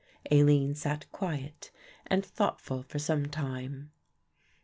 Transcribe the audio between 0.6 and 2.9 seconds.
sat quiet and thoughtful